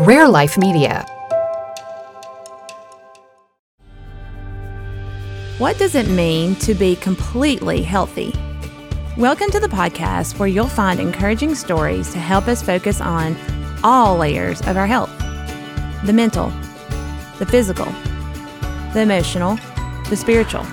[0.00, 1.04] Rare Life Media.
[5.58, 8.32] What does it mean to be completely healthy?
[9.18, 13.36] Welcome to the podcast where you'll find encouraging stories to help us focus on
[13.84, 15.10] all layers of our health
[16.06, 16.48] the mental,
[17.38, 17.92] the physical,
[18.94, 19.58] the emotional,
[20.08, 20.64] the spiritual.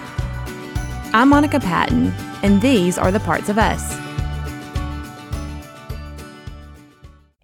[1.12, 2.14] I'm Monica Patton,
[2.44, 4.07] and these are the parts of us.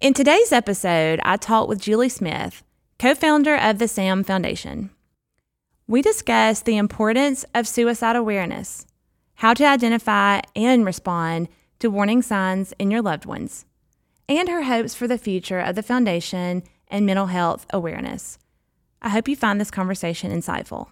[0.04, 2.62] In today's episode, I talked with Julie Smith,
[2.98, 4.90] co founder of the SAM Foundation.
[5.86, 8.84] We discuss the importance of suicide awareness,
[9.36, 11.48] how to identify and respond
[11.78, 13.64] to warning signs in your loved ones,
[14.28, 18.38] and her hopes for the future of the foundation and mental health awareness.
[19.00, 20.88] I hope you find this conversation insightful.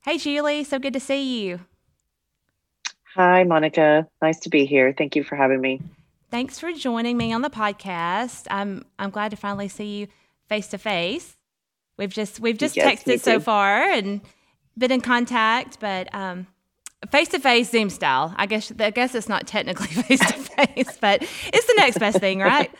[0.00, 1.60] Hey, Julie, so good to see you.
[3.14, 4.06] Hi, Monica.
[4.22, 4.94] Nice to be here.
[4.96, 5.80] Thank you for having me.
[6.30, 8.46] Thanks for joining me on the podcast.
[8.50, 10.06] I'm I'm glad to finally see you
[10.48, 11.36] face to face.
[11.96, 14.20] We've just we've just Yes, texted so far and
[14.78, 16.46] been in contact, but um
[17.10, 18.32] face to face Zoom style.
[18.36, 22.18] I guess I guess it's not technically face to face, but it's the next best
[22.18, 22.70] thing, right?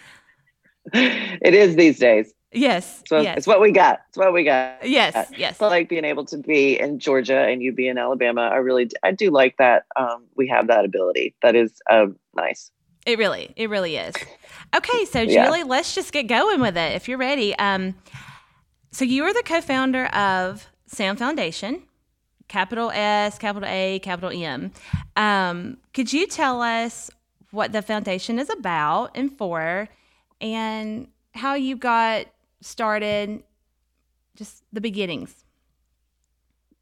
[0.93, 2.33] it is these days.
[2.53, 3.03] Yes.
[3.09, 3.39] What, yes.
[3.39, 4.01] it's what we got.
[4.09, 4.85] It's what we got.
[4.85, 5.31] yes.
[5.37, 5.61] Yes.
[5.63, 8.43] I like being able to be in Georgia and you be in Alabama.
[8.43, 9.85] I really, I do like that.
[9.95, 11.35] Um, we have that ability.
[11.43, 12.71] That is um, nice.
[13.07, 14.15] It really, it really is.
[14.75, 15.47] Okay, so Yeah.
[15.47, 17.57] Julie, let's just get going with it if you're ready.
[17.57, 17.95] Um,
[18.93, 21.85] so you are the co-founder of Sam Foundation,
[22.49, 24.73] capital S, capital A, capital M.
[25.17, 27.11] Um, could you tell us
[27.53, 29.89] what the foundation is about and for,
[30.41, 32.27] and how you got
[32.61, 33.43] started?
[34.37, 35.45] Just the beginnings.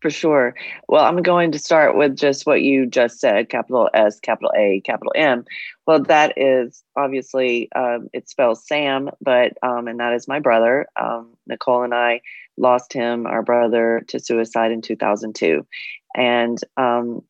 [0.00, 0.54] For sure.
[0.86, 4.80] Well, I'm going to start with just what you just said capital S, capital A,
[4.84, 5.44] capital M.
[5.88, 10.86] Well, that is obviously, um, it spells Sam, but, um, and that is my brother.
[11.00, 12.20] Um, Nicole and I
[12.56, 15.66] lost him, our brother, to suicide in 2002.
[16.14, 17.22] And um,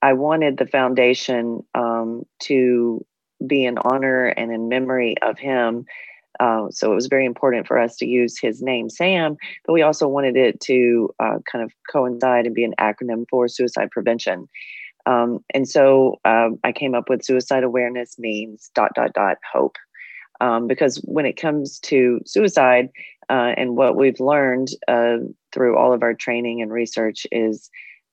[0.00, 3.04] I wanted the foundation um, to
[3.44, 5.86] be in honor and in memory of him.
[6.40, 9.82] Uh, so it was very important for us to use his name, Sam, but we
[9.82, 14.48] also wanted it to uh, kind of coincide and be an acronym for suicide prevention.
[15.06, 19.76] Um, and so um, I came up with suicide awareness means dot dot dot hope,
[20.40, 22.90] um, because when it comes to suicide
[23.30, 25.16] uh, and what we've learned uh,
[25.52, 27.70] through all of our training and research is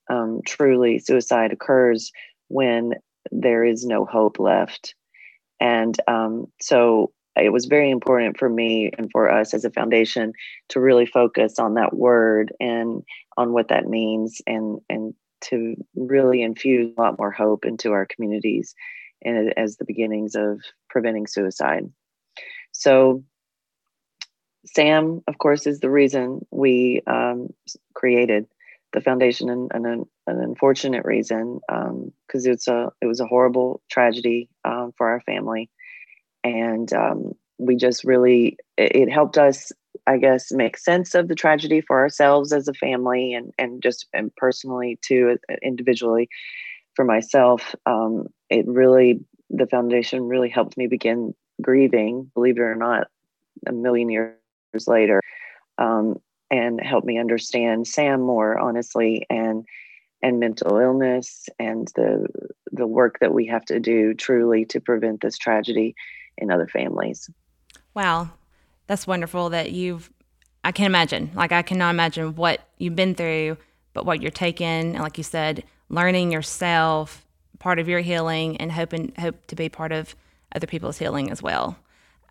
[0.08, 2.10] um, truly suicide occurs
[2.48, 2.94] when
[3.30, 4.94] there is no hope left,
[5.60, 10.32] and um, so it was very important for me and for us as a foundation
[10.68, 13.02] to really focus on that word and
[13.36, 18.06] on what that means and and to really infuse a lot more hope into our
[18.06, 18.74] communities
[19.22, 21.90] and as the beginnings of preventing suicide.
[22.72, 23.22] So
[24.64, 27.48] sam of course is the reason we um,
[27.94, 28.46] created
[28.92, 31.60] the foundation and, an, an unfortunate reason
[32.26, 35.70] because it's a it was a horrible tragedy um, for our family
[36.46, 39.72] and um, we just really it, it helped us
[40.06, 44.06] i guess make sense of the tragedy for ourselves as a family and and just
[44.12, 46.28] and personally too uh, individually
[46.94, 47.74] for myself.
[47.84, 49.20] Um, it really
[49.50, 53.06] the foundation really helped me begin grieving believe it or not
[53.66, 54.34] a million years
[54.86, 55.20] later
[55.78, 56.16] um,
[56.50, 59.64] and helped me understand sam more honestly and
[60.22, 62.26] and mental illness and the
[62.72, 65.94] the work that we have to do truly to prevent this tragedy
[66.38, 67.30] in other families.
[67.94, 68.30] Wow,
[68.86, 70.10] that's wonderful that you've.
[70.64, 71.30] I can't imagine.
[71.34, 73.56] Like I cannot imagine what you've been through,
[73.92, 77.24] but what you're taking, and like you said, learning yourself,
[77.58, 80.14] part of your healing, and hoping hope to be part of
[80.54, 81.76] other people's healing as well.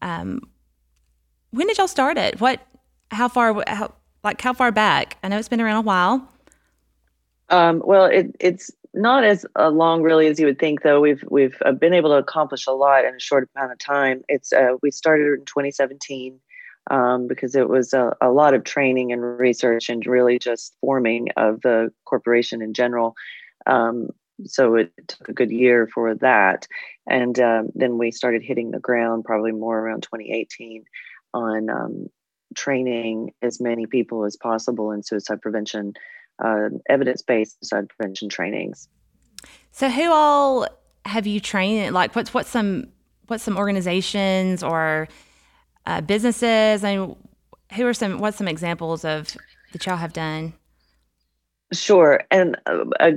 [0.01, 0.41] Um,
[1.51, 2.39] when did y'all start it?
[2.39, 2.59] What?
[3.11, 3.63] How far?
[3.67, 5.17] How, like how far back?
[5.23, 6.27] I know it's been around a while.
[7.49, 10.99] Um, well, it, it's not as uh, long really as you would think, though.
[11.01, 14.23] We've we've uh, been able to accomplish a lot in a short amount of time.
[14.27, 16.39] It's uh, we started in 2017
[16.89, 21.29] um, because it was a, a lot of training and research and really just forming
[21.35, 23.15] of the corporation in general.
[23.65, 24.09] Um,
[24.45, 26.67] so it took a good year for that,
[27.07, 30.83] and um, then we started hitting the ground probably more around 2018
[31.33, 32.07] on um,
[32.55, 35.93] training as many people as possible in suicide prevention
[36.43, 38.87] uh, evidence-based suicide prevention trainings.
[39.71, 40.67] So who all
[41.05, 41.93] have you trained?
[41.93, 42.87] Like what's what's some
[43.27, 45.07] what's some organizations or
[45.85, 46.83] uh, businesses?
[46.83, 47.15] I mean,
[47.73, 49.35] who are some what's some examples of
[49.71, 50.53] that y'all have done?
[51.73, 52.21] Sure.
[52.31, 53.11] And uh,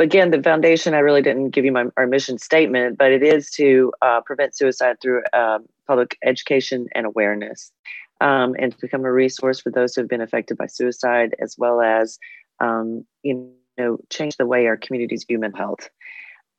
[0.00, 3.50] again, the foundation, I really didn't give you my, our mission statement, but it is
[3.52, 7.72] to uh, prevent suicide through uh, public education and awareness
[8.20, 11.56] um, and to become a resource for those who have been affected by suicide, as
[11.56, 12.18] well as,
[12.60, 15.90] um, you know, change the way our communities view mental health.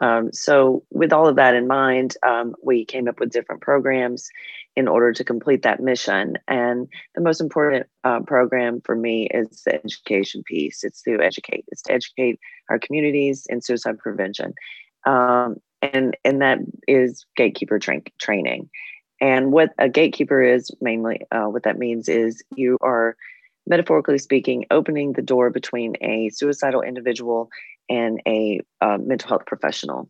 [0.01, 4.29] Um, so, with all of that in mind, um, we came up with different programs
[4.75, 6.37] in order to complete that mission.
[6.49, 10.83] And the most important uh, program for me is the education piece.
[10.83, 11.63] It's to educate.
[11.69, 12.39] It's to educate
[12.69, 14.53] our communities in suicide prevention,
[15.05, 16.59] um, and and that
[16.89, 18.69] is gatekeeper tra- training.
[19.21, 23.15] And what a gatekeeper is mainly, uh, what that means is you are
[23.67, 27.49] metaphorically speaking, opening the door between a suicidal individual
[27.89, 30.09] and a uh, mental health professional.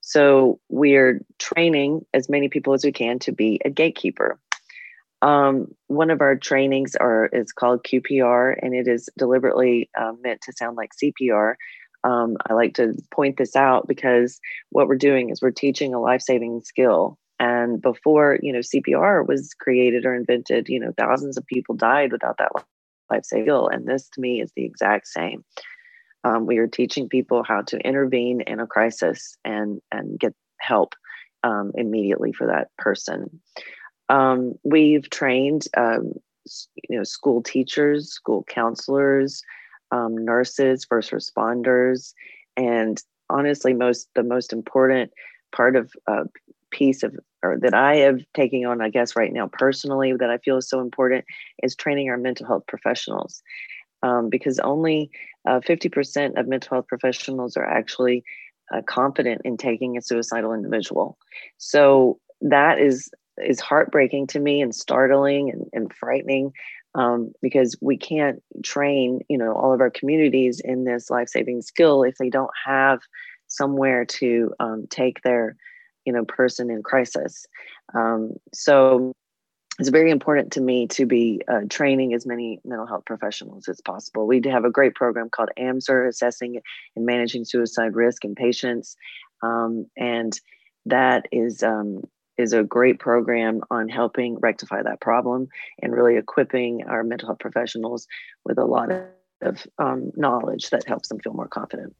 [0.00, 4.38] So we're training as many people as we can to be a gatekeeper.
[5.22, 10.42] Um, one of our trainings are is called QPR, and it is deliberately uh, meant
[10.42, 11.54] to sound like CPR.
[12.04, 16.00] Um, I like to point this out because what we're doing is we're teaching a
[16.00, 17.18] life saving skill.
[17.40, 22.12] And before you know CPR was created or invented, you know thousands of people died
[22.12, 22.52] without that
[23.10, 25.44] life skill, and this to me is the exact same.
[26.24, 30.94] Um, we are teaching people how to intervene in a crisis and and get help
[31.42, 33.40] um, immediately for that person.
[34.08, 36.12] Um, we've trained, um,
[36.88, 39.42] you know, school teachers, school counselors,
[39.90, 42.14] um, nurses, first responders,
[42.56, 43.00] and
[43.30, 45.12] honestly, most the most important
[45.54, 46.24] part of uh,
[46.74, 50.38] piece of or that I have taken on, I guess, right now personally, that I
[50.38, 51.24] feel is so important
[51.62, 53.42] is training our mental health professionals
[54.02, 55.10] um, because only
[55.48, 58.24] uh, 50% of mental health professionals are actually
[58.74, 61.18] uh, confident in taking a suicidal individual.
[61.58, 66.52] So that is is heartbreaking to me and startling and, and frightening
[66.94, 72.04] um, because we can't train you know all of our communities in this life-saving skill
[72.04, 73.00] if they don't have
[73.48, 75.56] somewhere to um, take their
[76.04, 77.46] you know person in crisis
[77.94, 79.12] um, so
[79.78, 83.80] it's very important to me to be uh, training as many mental health professionals as
[83.80, 84.26] possible.
[84.26, 86.60] We have a great program called AMSR, Assessing
[86.94, 88.96] and Managing Suicide Risk in Patients,
[89.42, 90.38] um, and
[90.86, 92.04] that is um,
[92.38, 95.48] is a great program on helping rectify that problem
[95.82, 98.06] and really equipping our mental health professionals
[98.44, 98.90] with a lot
[99.42, 101.96] of um, knowledge that helps them feel more confident.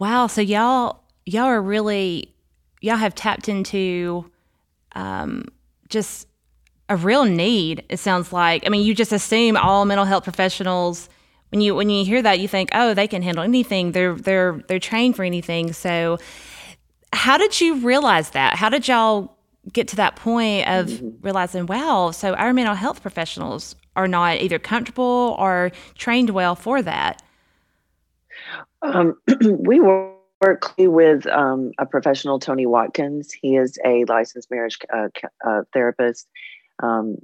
[0.00, 0.26] Wow!
[0.26, 2.34] So y'all y'all are really
[2.82, 4.30] y'all have tapped into
[4.94, 5.46] um,
[5.88, 6.28] just
[6.90, 7.84] a real need.
[7.88, 8.64] It sounds like.
[8.66, 11.08] I mean, you just assume all mental health professionals
[11.50, 13.92] when you when you hear that, you think, oh, they can handle anything.
[13.92, 15.72] They're they're they're trained for anything.
[15.72, 16.18] So,
[17.12, 18.56] how did you realize that?
[18.56, 19.36] How did y'all
[19.70, 21.10] get to that point of mm-hmm.
[21.20, 26.82] realizing, wow, so our mental health professionals are not either comfortable or trained well for
[26.82, 27.22] that?
[28.80, 29.20] Um,
[29.58, 29.78] we
[30.42, 33.32] work with um, a professional, Tony Watkins.
[33.32, 35.08] He is a licensed marriage uh,
[35.46, 36.28] uh, therapist
[36.82, 37.16] um,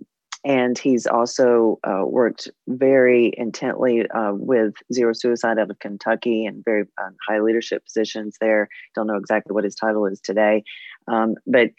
[0.44, 6.65] and he's also uh, worked very intently uh, with Zero Suicide out of Kentucky and
[6.65, 8.69] very um, high leadership positions there.
[8.94, 10.62] Don't know exactly what his title is today,
[11.09, 11.70] um, but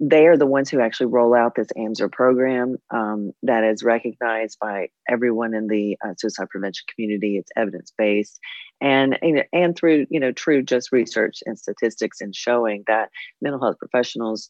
[0.00, 4.58] they are the ones who actually roll out this AMSR program um, that is recognized
[4.60, 7.36] by everyone in the uh, suicide prevention community.
[7.36, 8.38] It's evidence based,
[8.80, 9.18] and,
[9.52, 13.10] and through you know true just research and statistics and showing that
[13.40, 14.48] mental health professionals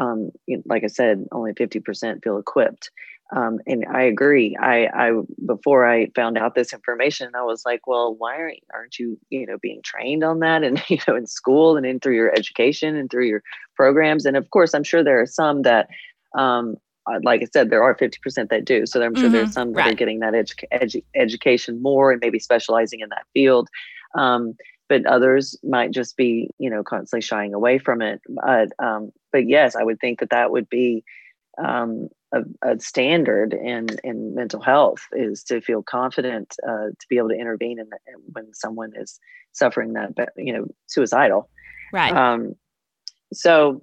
[0.00, 0.30] um,
[0.66, 2.90] like I said, only 50% feel equipped.
[3.34, 4.56] Um, and I agree.
[4.58, 5.12] I, I,
[5.44, 9.46] before I found out this information, I was like, well, why aren't, aren't you, you
[9.46, 12.96] know, being trained on that and, you know, in school and in through your education
[12.96, 13.42] and through your
[13.76, 14.24] programs.
[14.24, 15.88] And of course, I'm sure there are some that,
[16.36, 18.86] um, uh, like I said, there are 50% that do.
[18.86, 19.32] So I'm sure mm-hmm.
[19.32, 19.92] there's some that right.
[19.92, 23.68] are getting that edu- edu- education more and maybe specializing in that field.
[24.16, 24.54] Um,
[24.88, 29.46] but others might just be you know constantly shying away from it but um, but
[29.46, 31.04] yes i would think that that would be
[31.62, 37.16] um, a, a, standard in in mental health is to feel confident uh, to be
[37.16, 37.98] able to intervene in the,
[38.32, 39.18] when someone is
[39.52, 41.48] suffering that you know suicidal.
[41.92, 42.14] Right.
[42.14, 42.54] Um,
[43.32, 43.82] so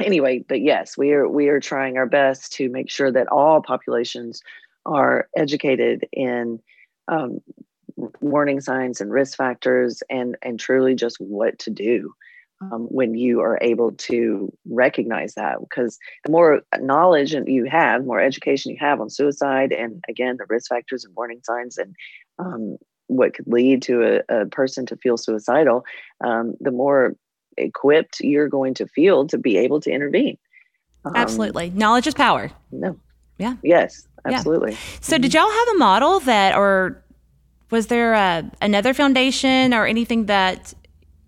[0.00, 3.60] anyway but yes we are we are trying our best to make sure that all
[3.60, 4.42] populations
[4.86, 6.58] are educated in
[7.08, 7.40] um,
[8.20, 12.14] warning signs and risk factors and and truly just what to do
[12.70, 18.20] um, when you are able to recognize that because the more knowledge you have more
[18.20, 21.94] education you have on suicide and again the risk factors and warning signs and
[22.38, 22.76] um,
[23.08, 25.84] what could lead to a, a, person to feel suicidal
[26.24, 27.14] um, the more
[27.56, 30.38] equipped you're going to feel to be able to intervene.
[31.04, 31.70] Um, absolutely.
[31.70, 32.50] Knowledge is power.
[32.70, 32.98] No.
[33.38, 33.56] Yeah.
[33.62, 34.06] Yes.
[34.24, 34.72] Absolutely.
[34.72, 34.78] Yeah.
[35.00, 37.02] so did y'all have a model that or
[37.70, 40.74] was there a, another foundation or anything that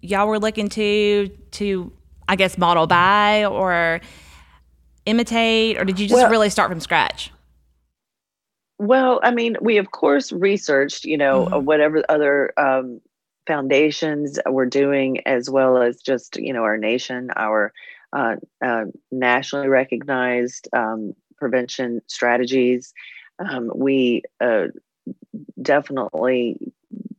[0.05, 1.93] y'all were looking to to
[2.29, 4.01] I guess model by or
[5.07, 7.31] imitate, or did you just well, really start from scratch?
[8.79, 11.65] Well, I mean, we of course researched, you know, mm-hmm.
[11.65, 13.01] whatever other um,
[13.47, 17.73] foundations were doing, as well as just, you know, our nation, our
[18.13, 22.93] uh, uh, nationally recognized um, prevention strategies.
[23.39, 24.69] Um, we uh,
[25.61, 26.73] definitely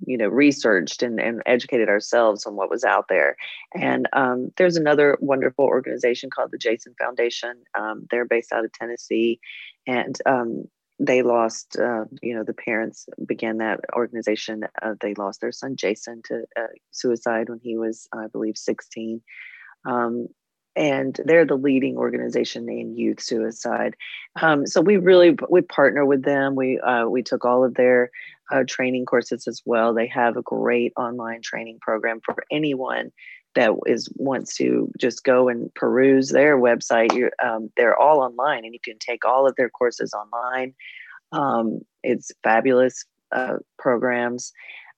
[0.05, 3.35] you know researched and, and educated ourselves on what was out there.
[3.73, 7.63] And um, there's another wonderful organization called the jason foundation.
[7.77, 9.39] Um, they're based out of tennessee.
[9.87, 10.65] And um,
[10.99, 14.63] they lost uh, you know the parents began that organization.
[14.81, 19.21] Uh, they lost their son jason to uh, suicide when he was i believe 16
[19.85, 20.27] um,
[20.75, 23.95] and they're the leading organization in youth suicide.
[24.41, 26.55] Um, so we really we partner with them.
[26.55, 28.11] We uh, we took all of their
[28.51, 29.93] uh, training courses as well.
[29.93, 33.11] They have a great online training program for anyone
[33.55, 37.29] that is wants to just go and peruse their website.
[37.43, 40.73] Um, they're all online, and you can take all of their courses online.
[41.31, 44.51] Um, it's fabulous uh, programs.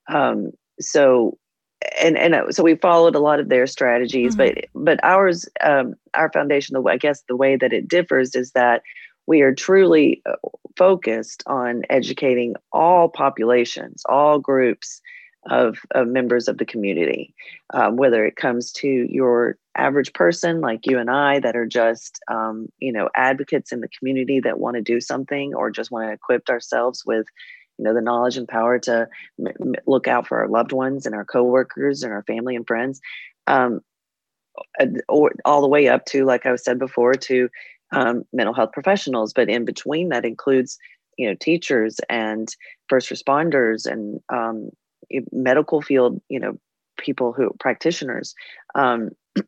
[0.10, 1.38] Um, so
[2.00, 4.62] and and uh, so we followed a lot of their strategies mm-hmm.
[4.74, 8.52] but but ours um, our foundation the i guess the way that it differs is
[8.52, 8.82] that
[9.28, 10.36] we are truly uh,
[10.78, 15.02] focused on educating all populations all groups
[15.50, 17.34] of, of members of the community
[17.74, 22.20] um, whether it comes to your average person like you and i that are just
[22.30, 26.08] um, you know advocates in the community that want to do something or just want
[26.08, 27.26] to equip ourselves with
[27.78, 29.08] you know the knowledge and power to
[29.40, 33.00] m- look out for our loved ones and our coworkers and our family and friends
[33.48, 33.82] um,
[35.08, 37.50] or all the way up to like i said before to
[37.92, 40.78] um, mental health professionals but in between that includes
[41.18, 42.56] you know teachers and
[42.90, 44.70] first responders and um,
[45.32, 46.58] medical field you know
[46.98, 48.34] people who practitioners
[48.76, 49.10] um,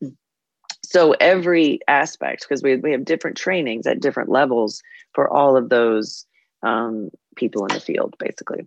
[0.83, 4.81] so every aspect because we, we have different trainings at different levels
[5.13, 6.25] for all of those
[6.63, 8.65] um, people in the field, basically,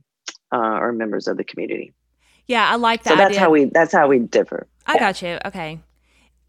[0.52, 1.92] uh, or members of the community.
[2.46, 3.10] Yeah, I like that.
[3.10, 3.40] So that's idea.
[3.40, 4.66] how we that's how we differ.
[4.86, 4.98] I yeah.
[4.98, 5.38] got you.
[5.44, 5.80] Okay,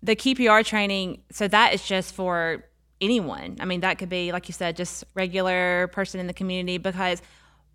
[0.01, 1.21] the QPR training.
[1.31, 2.63] So that is just for
[3.03, 3.57] anyone.
[3.59, 6.77] I mean, that could be like you said, just regular person in the community.
[6.77, 7.21] Because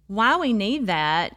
[0.06, 1.36] why we need that,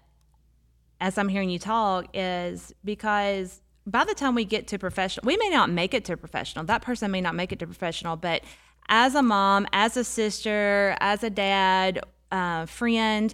[0.99, 5.37] as I'm hearing you talk, is because by the time we get to professional, we
[5.37, 6.65] may not make it to professional.
[6.65, 8.43] That person may not make it to professional, but
[8.87, 11.99] as a mom, as a sister, as a dad,
[12.31, 13.33] uh, friend,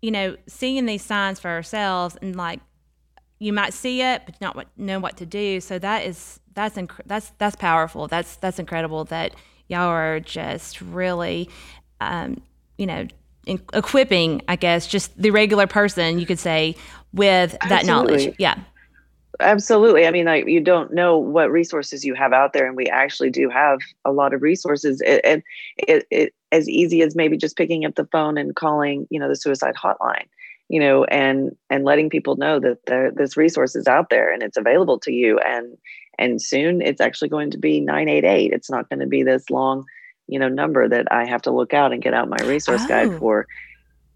[0.00, 2.60] you know, seeing these signs for ourselves and like
[3.38, 5.60] you might see it, but not what, know what to do.
[5.60, 8.08] So that is that's inc- that's that's powerful.
[8.08, 9.34] That's that's incredible that
[9.68, 11.48] y'all are just really,
[12.00, 12.40] um,
[12.78, 13.06] you know,
[13.46, 14.42] in- equipping.
[14.48, 16.76] I guess just the regular person, you could say,
[17.12, 18.16] with that Absolutely.
[18.16, 18.36] knowledge.
[18.38, 18.58] Yeah.
[19.40, 20.06] Absolutely.
[20.06, 23.30] I mean, like you don't know what resources you have out there, and we actually
[23.30, 25.02] do have a lot of resources.
[25.02, 25.42] And
[25.76, 29.20] it, it, it, as easy as maybe just picking up the phone and calling, you
[29.20, 30.26] know, the suicide hotline,
[30.68, 34.42] you know, and and letting people know that there, this resource is out there and
[34.42, 35.38] it's available to you.
[35.40, 35.76] And
[36.18, 38.52] and soon it's actually going to be nine eight eight.
[38.52, 39.84] It's not going to be this long,
[40.26, 42.88] you know, number that I have to look out and get out my resource oh.
[42.88, 43.46] guide for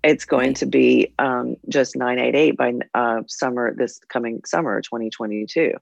[0.03, 5.73] it's going to be um, just 988 by uh, summer this coming summer 2022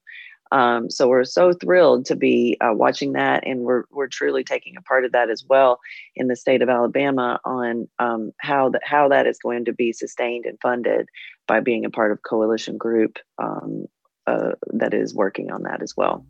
[0.51, 4.77] um, so we're so thrilled to be uh, watching that and we're, we're truly taking
[4.77, 5.79] a part of that as well
[6.17, 9.93] in the state of alabama on um, how, that how that is going to be
[9.93, 11.09] sustained and funded
[11.47, 13.87] by being a part of coalition group um,
[14.29, 16.25] uh, that is working on that as well.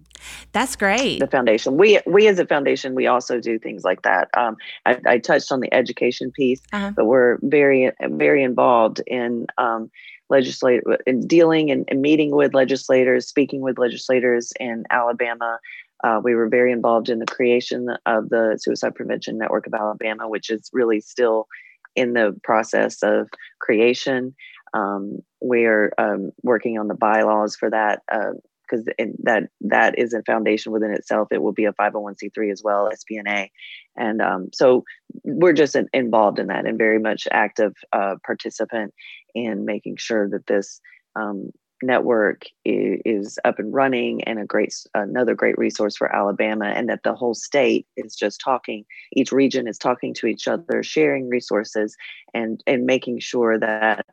[0.52, 1.20] That's great.
[1.20, 1.76] The foundation.
[1.76, 4.28] We we as a foundation, we also do things like that.
[4.36, 6.92] Um, I, I, touched on the education piece, uh-huh.
[6.96, 9.90] but we're very very involved in um,
[10.28, 15.58] legislate in dealing and, and, meeting with legislators, speaking with legislators in Alabama.
[16.04, 20.28] Uh, we were very involved in the creation of the Suicide Prevention Network of Alabama,
[20.28, 21.48] which is really still
[21.96, 23.28] in the process of
[23.60, 24.34] creation.
[24.74, 30.22] Um, we're um, working on the bylaws for that because uh, that that is a
[30.22, 31.28] foundation within itself.
[31.30, 33.48] It will be a 501c3 as well, SPNA,
[33.96, 34.84] and um, so
[35.24, 38.94] we're just in, involved in that and very much active uh, participant
[39.34, 40.80] in making sure that this
[41.16, 41.50] um,
[41.82, 46.88] network is, is, up and running and a great another great resource for Alabama and
[46.88, 51.28] that the whole state is just talking each region is talking to each other sharing
[51.28, 51.96] resources
[52.34, 54.04] and and making sure that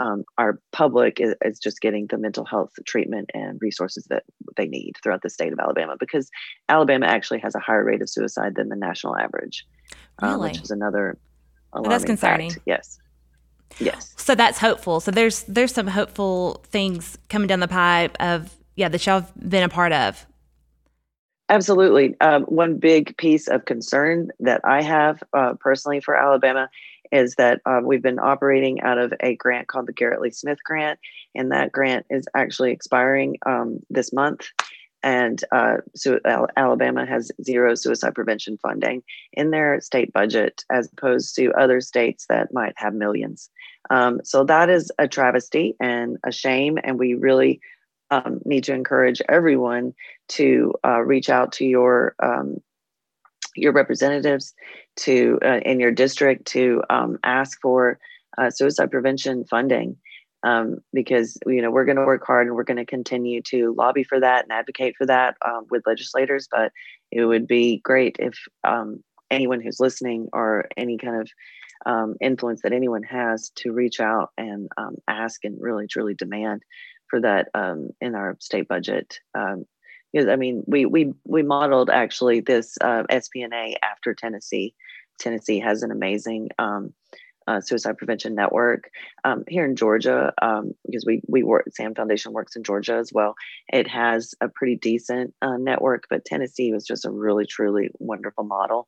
[0.00, 4.24] um, our public is, is, just getting the mental health treatment and resources that
[4.56, 6.30] they need throughout the state of Alabama because
[6.70, 9.66] Alabama actually has a higher rate of suicide than the national average,
[10.22, 10.34] really?
[10.34, 11.18] Uh, which is another
[11.84, 12.50] that's concerning.
[12.50, 12.62] Fact.
[12.66, 12.98] Yes.
[13.78, 14.14] Yes.
[14.16, 15.00] So that's hopeful.
[15.00, 19.50] So there's there's some hopeful things coming down the pipe of yeah that y'all have
[19.50, 20.26] been a part of.
[21.50, 22.14] Absolutely.
[22.20, 26.70] Um, one big piece of concern that I have uh, personally for Alabama
[27.12, 30.58] is that uh, we've been operating out of a grant called the Garrett Lee Smith
[30.64, 30.98] Grant,
[31.34, 34.48] and that grant is actually expiring um, this month.
[35.02, 36.18] And uh, so
[36.56, 39.02] Alabama has zero suicide prevention funding
[39.32, 43.48] in their state budget, as opposed to other states that might have millions.
[43.88, 47.60] Um, so that is a travesty and a shame, and we really
[48.10, 49.94] um, need to encourage everyone
[50.28, 52.58] to uh, reach out to your um,
[53.60, 54.54] your representatives
[54.96, 57.98] to uh, in your district to um, ask for
[58.38, 59.96] uh, suicide prevention funding
[60.42, 63.74] um, because you know we're going to work hard and we're going to continue to
[63.76, 66.72] lobby for that and advocate for that um, with legislators but
[67.10, 71.28] it would be great if um, anyone who's listening or any kind of
[71.86, 76.62] um, influence that anyone has to reach out and um, ask and really truly demand
[77.08, 77.48] for that
[78.00, 79.18] in our state budget.
[80.12, 84.74] Because I mean, we we we modeled actually this uh, SPNA after Tennessee.
[85.18, 86.94] Tennessee has an amazing um,
[87.50, 88.90] uh, suicide prevention network
[89.24, 91.64] um, here in Georgia um, because we we work.
[91.72, 93.34] Sam Foundation works in Georgia as well.
[93.72, 98.44] It has a pretty decent uh, network, but Tennessee was just a really truly wonderful
[98.44, 98.86] model,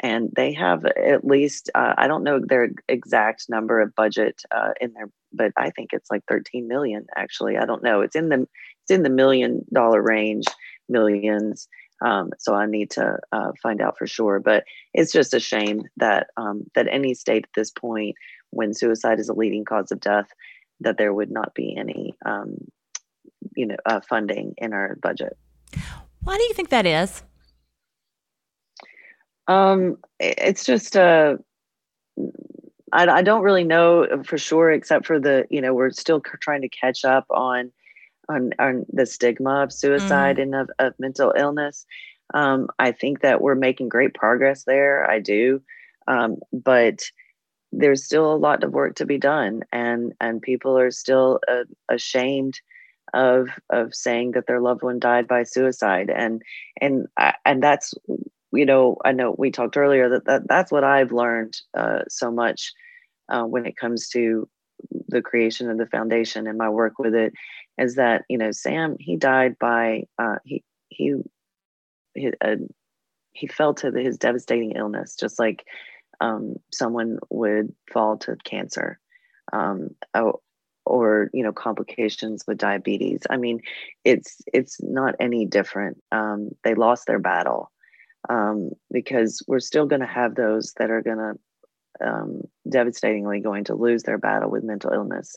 [0.00, 4.72] and they have at least uh, I don't know their exact number of budget uh,
[4.80, 7.06] in there, but I think it's like 13 million.
[7.16, 8.00] Actually, I don't know.
[8.00, 8.46] It's in the
[8.84, 10.44] it's in the million dollar range,
[10.88, 11.68] millions.
[12.04, 14.40] Um, so I need to uh, find out for sure.
[14.40, 18.14] But it's just a shame that um, that any state at this point,
[18.50, 20.28] when suicide is a leading cause of death,
[20.80, 22.56] that there would not be any, um,
[23.56, 25.38] you know, uh, funding in our budget.
[26.22, 27.22] Why do you think that is?
[29.46, 31.36] Um, it's just uh,
[32.92, 36.60] I, I don't really know for sure, except for the you know we're still trying
[36.60, 37.72] to catch up on
[38.28, 40.54] on, on the stigma of suicide mm-hmm.
[40.54, 41.86] and of, of mental illness.
[42.32, 45.08] Um, I think that we're making great progress there.
[45.08, 45.62] I do,
[46.08, 47.00] um, but
[47.72, 51.64] there's still a lot of work to be done, and and people are still uh,
[51.88, 52.54] ashamed
[53.12, 56.40] of of saying that their loved one died by suicide, and
[56.80, 57.06] and
[57.44, 57.92] and that's
[58.54, 62.30] you know, I know we talked earlier that, that that's what I've learned uh, so
[62.30, 62.72] much
[63.28, 64.48] uh, when it comes to
[65.08, 67.32] the creation of the foundation and my work with it
[67.78, 71.14] is that you know Sam he died by uh, he he
[72.14, 72.56] he, uh,
[73.32, 75.64] he fell to the, his devastating illness just like
[76.20, 78.98] um, someone would fall to cancer
[79.52, 80.40] um, or,
[80.86, 83.22] or you know complications with diabetes.
[83.28, 83.60] I mean,
[84.04, 86.02] it's it's not any different.
[86.12, 87.70] Um, they lost their battle
[88.28, 93.64] um, because we're still going to have those that are going to um, devastatingly going
[93.64, 95.36] to lose their battle with mental illness.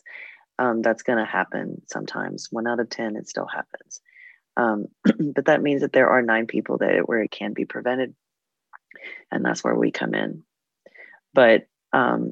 [0.60, 2.48] Um, that's going to happen sometimes.
[2.52, 4.02] One out of 10, it still happens.
[4.56, 4.86] Um,
[5.36, 8.16] but that means that there are nine people that it, where it can be prevented.
[9.32, 10.44] And that's where we come in.
[11.34, 12.32] But um,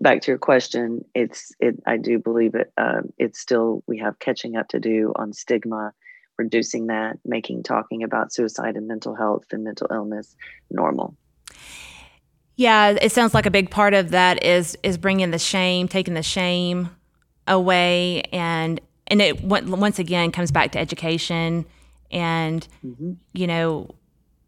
[0.00, 1.76] back to your question, it's it.
[1.86, 2.72] I do believe it.
[2.78, 5.92] Uh, it's still we have catching up to do on stigma
[6.40, 10.34] reducing that, making talking about suicide and mental health and mental illness
[10.70, 11.14] normal.
[12.56, 16.14] Yeah, it sounds like a big part of that is is bringing the shame, taking
[16.14, 16.90] the shame
[17.50, 21.66] away, and and it once again comes back to education
[22.10, 23.12] and mm-hmm.
[23.32, 23.90] you know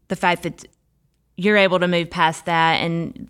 [0.07, 0.65] the fact that
[1.37, 3.29] you're able to move past that and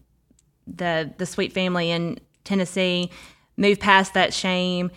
[0.68, 3.10] the the sweet family in Tennessee
[3.58, 4.92] move past that shame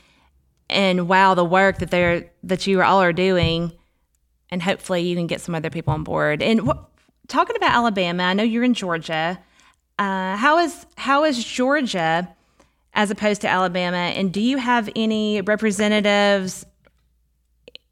[0.69, 3.73] and wow the work that they're that you all are doing
[4.51, 6.85] and hopefully you can get some other people on board and wh-
[7.29, 9.39] talking about alabama i know you're in georgia
[9.99, 12.29] uh, how is how is georgia
[12.97, 16.67] as opposed to alabama and do you have any representatives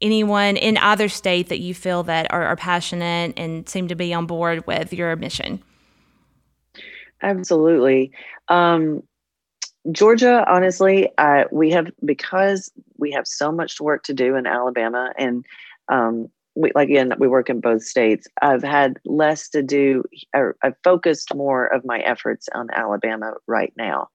[0.01, 4.13] anyone in either state that you feel that are, are passionate and seem to be
[4.13, 5.61] on board with your mission
[7.21, 8.11] absolutely
[8.49, 9.01] um,
[9.91, 15.13] Georgia, honestly, uh, we have because we have so much work to do in Alabama,
[15.17, 15.45] and
[15.89, 18.27] um, we, like again, we work in both states.
[18.41, 20.03] I've had less to do.
[20.33, 24.09] I've focused more of my efforts on Alabama right now.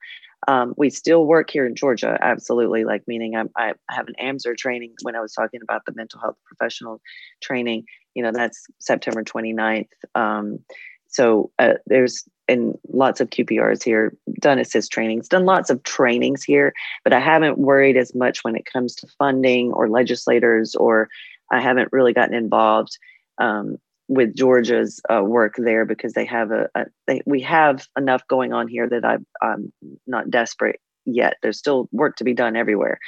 [0.49, 2.85] Um, we still work here in Georgia, absolutely.
[2.85, 4.95] Like meaning, I'm, I have an AMSR training.
[5.03, 7.01] When I was talking about the mental health professional
[7.43, 9.89] training, you know, that's September 29th.
[10.15, 10.61] Um,
[11.09, 16.43] so uh, there's and lots of QPRs here, done ASIST trainings, done lots of trainings
[16.43, 16.73] here,
[17.05, 21.09] but I haven't worried as much when it comes to funding or legislators, or
[21.53, 22.99] I haven't really gotten involved
[23.39, 23.77] um,
[24.11, 28.53] with Georgia's uh, work there because they have a, a they, we have enough going
[28.53, 29.73] on here that I, I'm
[30.05, 31.35] not desperate yet.
[31.43, 32.99] There's still work to be done everywhere,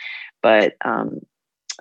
[0.43, 1.19] but um,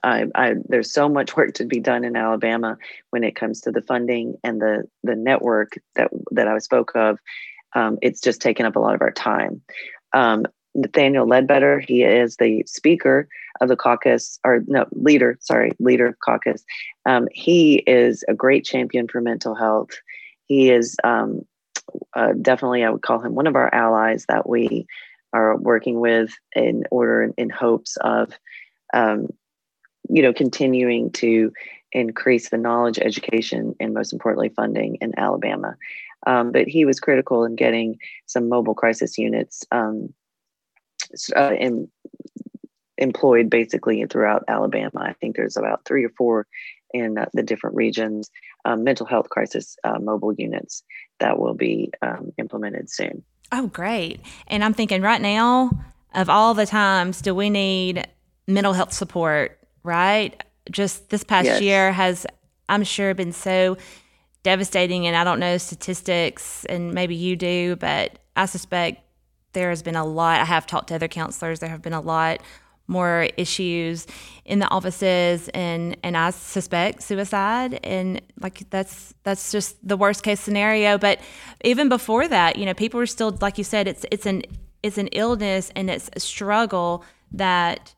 [0.04, 2.78] I, I, there's so much work to be done in Alabama
[3.12, 7.20] when it comes to the funding and the the network that that I spoke of.
[7.76, 9.62] Um, it's just taken up a lot of our time.
[10.14, 13.28] Um, Nathaniel Ledbetter, he is the speaker
[13.60, 16.64] of the caucus, or no, leader, sorry, leader of caucus.
[17.06, 19.92] Um, he is a great champion for mental health.
[20.46, 21.42] He is um,
[22.16, 24.88] uh, definitely, I would call him one of our allies that we
[25.34, 28.34] are working with in order in hopes of
[28.94, 29.28] um,
[30.10, 31.54] you know, continuing to
[31.92, 35.76] increase the knowledge, education, and most importantly, funding in Alabama.
[36.28, 40.14] Um, but he was critical in getting some mobile crisis units um,
[41.36, 41.90] uh, in,
[42.98, 44.92] employed basically throughout Alabama.
[45.00, 46.48] I think there's about three or four
[46.94, 48.30] in uh, the different regions,
[48.66, 50.84] um, mental health crisis uh, mobile units
[51.20, 53.24] that will be um, implemented soon.
[53.52, 54.22] Oh, great.
[54.48, 55.72] And I'm thinking right now,
[56.14, 58.08] of all the times, do we need
[58.48, 60.42] mental health support right?
[60.70, 61.62] Just this past yes.
[61.62, 62.26] year has,
[62.70, 63.78] I'm sure, been so
[64.44, 65.08] devastating.
[65.08, 69.02] And I don't know statistics, and maybe you do, but I suspect
[69.54, 70.40] there has been a lot.
[70.40, 71.60] I have talked to other counselors.
[71.60, 72.42] There have been a lot
[72.88, 74.06] more issues
[74.44, 80.24] in the offices and and I suspect suicide and like that's that's just the worst
[80.24, 81.22] case scenario but
[81.64, 84.42] even before that you know people are still like you said it's it's an
[84.84, 87.96] it's an illness and it's a struggle that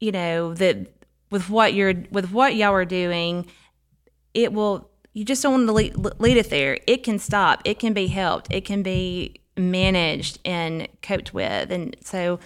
[0.00, 0.86] you know that
[1.30, 3.46] with what you're with what y'all are doing
[4.32, 7.78] it will you just don't want to lead, lead it there it can stop it
[7.78, 12.38] can be helped it can be managed and coped with and so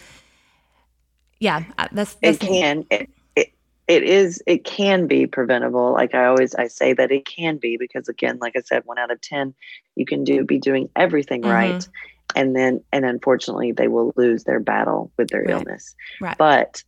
[1.41, 3.53] yeah that's, that's it can it, it,
[3.87, 7.77] it is it can be preventable like i always i say that it can be
[7.77, 9.55] because again like i said one out of ten
[9.95, 11.51] you can do be doing everything mm-hmm.
[11.51, 11.89] right
[12.37, 15.51] and then and unfortunately they will lose their battle with their right.
[15.51, 16.37] illness right.
[16.37, 16.83] but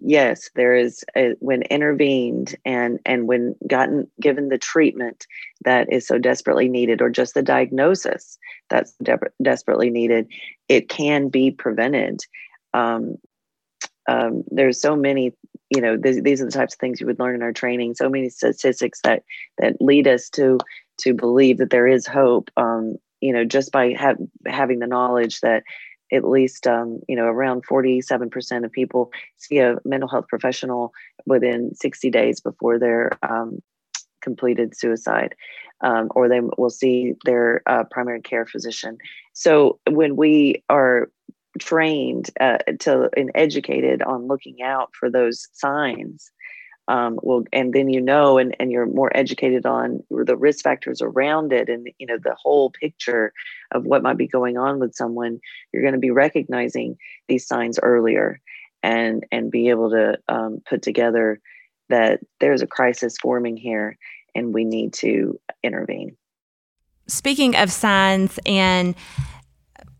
[0.00, 5.26] yes there is a, when intervened and and when gotten given the treatment
[5.64, 8.38] that is so desperately needed or just the diagnosis
[8.70, 10.26] that's de- desperately needed
[10.68, 12.20] it can be prevented.
[12.72, 13.16] Um,
[14.08, 15.32] um, there's so many
[15.70, 17.94] you know th- these are the types of things you would learn in our training
[17.94, 19.22] so many statistics that
[19.58, 20.58] that lead us to
[20.98, 22.50] to believe that there is hope.
[22.56, 24.14] Um, you know just by ha-
[24.46, 25.62] having the knowledge that
[26.12, 30.92] at least um, you know around 47% of people see a mental health professional
[31.26, 33.62] within 60 days before their um,
[34.20, 35.34] completed suicide
[35.82, 38.98] um, or they will see their uh, primary care physician.
[39.32, 41.10] So when we are
[41.58, 46.30] trained uh, to and educated on looking out for those signs
[46.92, 51.00] um, well, and then you know, and, and you're more educated on the risk factors
[51.00, 53.32] around it, and you know the whole picture
[53.70, 55.40] of what might be going on with someone.
[55.72, 58.42] You're going to be recognizing these signs earlier,
[58.82, 61.40] and and be able to um, put together
[61.88, 63.96] that there's a crisis forming here,
[64.34, 66.14] and we need to intervene.
[67.06, 68.94] Speaking of signs and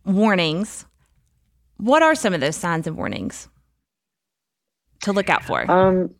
[0.04, 0.84] warnings,
[1.78, 3.48] what are some of those signs and warnings
[5.04, 5.70] to look out for?
[5.70, 6.10] Um,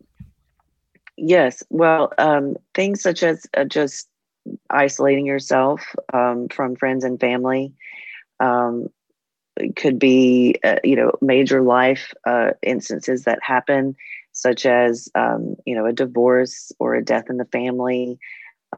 [1.16, 1.62] Yes.
[1.70, 4.08] Well, um, things such as uh, just
[4.70, 7.74] isolating yourself um, from friends and family
[8.40, 8.88] um,
[9.76, 13.96] could be, uh, you know, major life uh, instances that happen,
[14.32, 18.18] such as, um, you know, a divorce or a death in the family,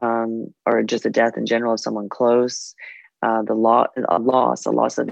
[0.01, 2.75] um, or just a death in general of someone close.
[3.23, 5.09] Uh, the law, a loss, a loss of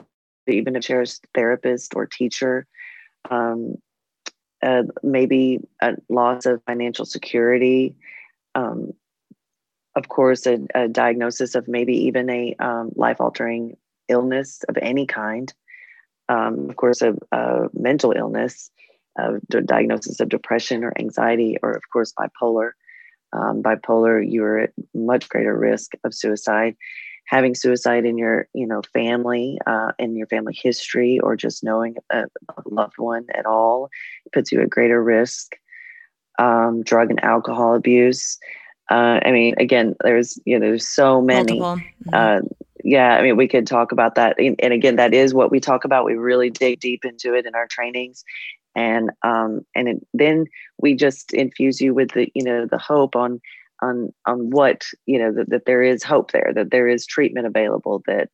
[0.48, 2.68] even a cherished therapist or teacher.
[3.32, 3.76] Um,
[4.64, 7.96] uh, maybe a loss of financial security,
[8.56, 8.94] um,
[9.96, 13.76] of course, a, a, diagnosis of maybe even a um, life altering
[14.08, 15.54] illness of any kind,
[16.30, 18.72] um, of course, a, a mental illness,
[19.18, 22.72] a diagnosis of depression or anxiety, or of course, bipolar.
[23.34, 26.76] Um, bipolar, you're at much greater risk of suicide
[27.26, 31.96] having suicide in your you know family uh, in your family history or just knowing
[32.12, 33.90] a, a loved one at all
[34.34, 35.56] puts you at greater risk
[36.40, 38.38] um, drug and alcohol abuse.
[38.92, 42.10] Uh, i mean again there's you know there's so many mm-hmm.
[42.12, 42.42] uh,
[42.84, 44.38] yeah i mean we could talk about that.
[44.38, 46.06] And, and, again that is what we talk about.
[46.06, 48.26] We really dig deep into it in our trainings.
[48.76, 50.48] And um, and it, then
[50.80, 53.40] we just infuse you with the you know the hope on
[53.84, 57.48] on on what you know that, that there is hope there that there is treatment
[57.48, 58.30] available that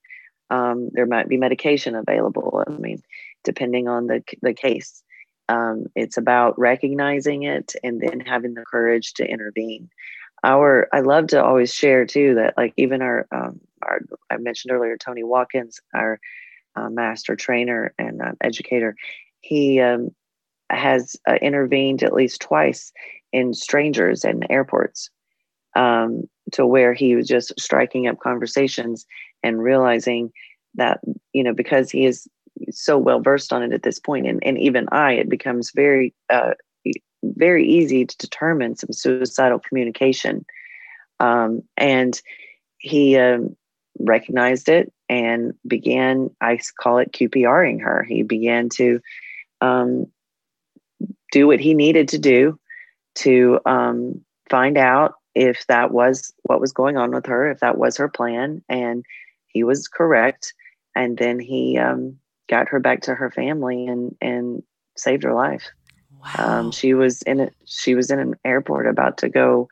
[0.49, 2.63] um, there might be medication available.
[2.67, 3.01] I mean
[3.43, 5.03] depending on the the case
[5.47, 9.89] um, it's about recognizing it and then having the courage to intervene.
[10.43, 14.71] Our i love to always share too that like even our um, our i mentioned
[14.71, 16.19] earlier tony watkins our
[16.79, 18.95] uh, master trainer and uh, educator,
[19.41, 20.09] he um,
[20.69, 22.91] has uh, intervened at least twice
[23.31, 25.09] in strangers and airports
[25.79, 29.05] um, to where he was just striking up conversations
[29.43, 30.31] and realizing
[30.75, 30.99] that
[31.33, 32.27] you know because he is
[32.71, 36.13] so well versed on it at this point and, and even i it becomes very
[36.29, 36.51] uh,
[37.23, 40.45] very easy to determine some suicidal communication.
[41.19, 42.19] Um, and
[42.77, 43.55] he um,
[43.99, 48.03] recognized it and began i call it qpring her.
[48.03, 49.01] He began to
[49.59, 50.05] um,
[51.31, 52.59] do what he needed to do
[53.15, 57.77] to um, find out if that was what was going on with her, if that
[57.77, 59.05] was her plan, and
[59.47, 60.53] he was correct.
[60.95, 64.61] And then he um, got her back to her family and and
[64.97, 65.69] saved her life.
[66.11, 66.59] Um, wow.
[66.59, 69.69] Um, she was in a, she was in an airport about to go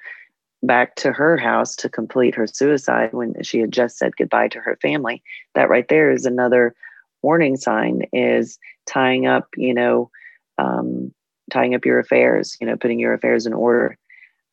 [0.63, 4.59] back to her house to complete her suicide when she had just said goodbye to
[4.61, 5.21] her family.
[5.53, 6.75] That right there is another
[7.21, 10.09] warning sign is tying up, you know,
[10.57, 11.13] um,
[11.51, 13.97] tying up your affairs, you know, putting your affairs in order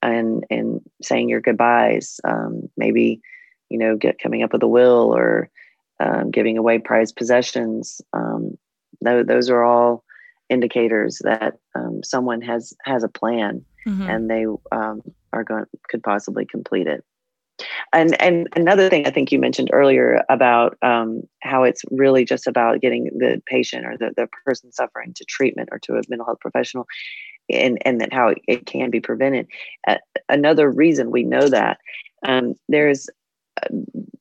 [0.05, 2.21] and and saying your goodbyes.
[2.25, 3.21] Um, maybe
[3.71, 5.51] you know get coming up with a will or
[6.01, 8.01] um, giving away prized possessions.
[8.13, 8.57] Um,
[9.01, 10.05] those, those are all
[10.49, 14.03] indicators that um, someone has has a plan mm-hmm.
[14.03, 17.05] and they um, are going could possibly complete it.
[17.93, 22.47] And and another thing I think you mentioned earlier about um, how it's really just
[22.47, 26.27] about getting the patient or the, the person suffering to treatment or to a mental
[26.27, 26.87] health professional
[27.51, 29.47] and and that how it can be prevented.
[29.87, 29.97] Uh,
[30.29, 31.79] another reason we know that
[32.27, 33.09] um, there's
[33.63, 33.69] uh,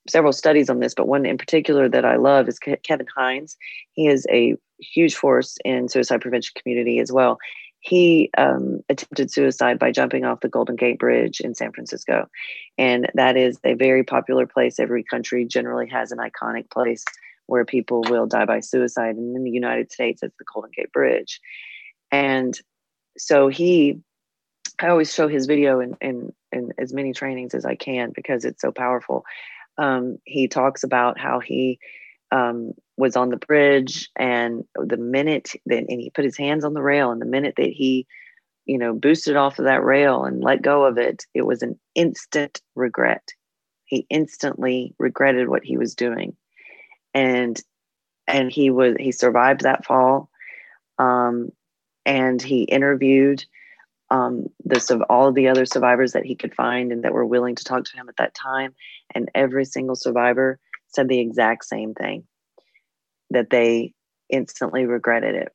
[0.08, 3.58] several studies on this, but one in particular that I love is Ke- Kevin Hines.
[3.92, 7.38] He is a huge force in suicide prevention community as well.
[7.80, 12.30] He um, attempted suicide by jumping off the Golden Gate Bridge in San Francisco,
[12.78, 14.80] and that is a very popular place.
[14.80, 17.04] Every country generally has an iconic place
[17.48, 20.94] where people will die by suicide, and in the United States, it's the Golden Gate
[20.94, 21.42] Bridge.
[22.10, 22.58] And
[23.18, 24.00] so he
[24.80, 28.46] i always show his video in, in, in as many trainings as i can because
[28.46, 29.24] it's so powerful.
[29.78, 31.80] Um, he talks about how he
[32.32, 36.74] um, was on the bridge and the minute that and he put his hands on
[36.74, 38.06] the rail and the minute that he
[38.66, 41.80] you know boosted off of that rail and let go of it it was an
[41.96, 43.30] instant regret.
[43.86, 46.36] He instantly regretted what he was doing.
[47.14, 47.60] And
[48.28, 50.30] and he was he survived that fall.
[50.98, 51.50] Um,
[52.06, 53.46] and he interviewed
[54.10, 57.56] um, the all of the other survivors that he could find and that were willing
[57.56, 58.76] to talk to him at that time.
[59.16, 62.26] And every single survivor said the exact same thing
[63.32, 63.94] that they
[64.30, 65.50] instantly regretted it.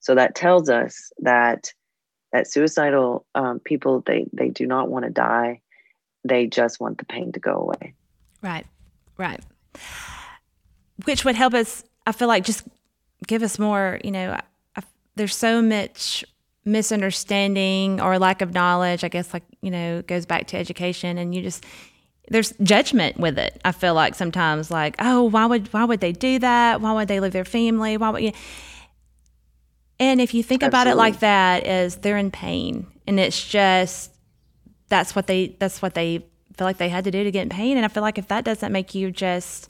[0.00, 1.72] So that tells us that
[2.32, 5.60] that suicidal um, people they they do not want to die;
[6.24, 7.94] they just want the pain to go away.
[8.42, 8.66] Right,
[9.18, 9.40] right.
[11.04, 11.84] Which would help us.
[12.06, 12.66] I feel like just
[13.26, 14.00] give us more.
[14.02, 14.36] You know,
[15.16, 16.24] there's so much
[16.64, 19.04] misunderstanding or lack of knowledge.
[19.04, 21.64] I guess like you know goes back to education, and you just
[22.28, 23.60] there's judgment with it.
[23.64, 26.80] I feel like sometimes like oh why would why would they do that?
[26.80, 27.96] Why would they leave their family?
[27.96, 28.32] Why would you?
[29.98, 30.92] And if you think Absolutely.
[30.92, 34.12] about it like that, is they're in pain, and it's just
[34.88, 36.18] that's what they that's what they
[36.56, 37.76] feel like they had to do to get in pain.
[37.76, 39.68] And I feel like if that doesn't make you just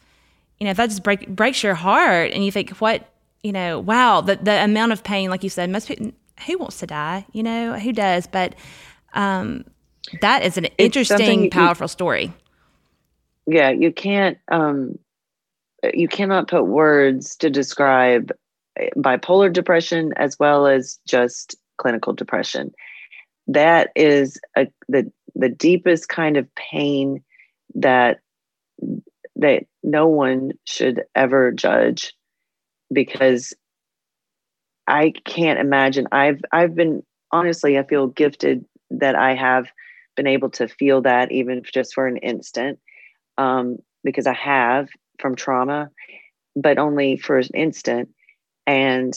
[0.58, 3.08] you know if that just break, breaks your heart, and you think what
[3.42, 6.12] you know, wow, the, the amount of pain, like you said, most people,
[6.46, 7.26] who wants to die?
[7.32, 8.26] You know, who does?
[8.26, 8.54] But
[9.14, 9.64] um,
[10.20, 12.32] that is an it's interesting, powerful story.
[13.46, 14.98] Yeah, you can't, um,
[15.94, 18.32] you cannot put words to describe
[18.96, 22.72] bipolar depression as well as just clinical depression.
[23.46, 27.22] That is a, the the deepest kind of pain
[27.74, 28.20] that
[29.36, 32.12] that no one should ever judge
[32.92, 33.52] because
[34.86, 36.06] I can't imagine.
[36.12, 39.66] I've I've been honestly, I feel gifted that I have
[40.16, 42.78] been able to feel that even just for an instant,
[43.38, 44.88] um, because I have
[45.20, 45.90] from trauma,
[46.56, 48.08] but only for an instant,
[48.66, 49.14] and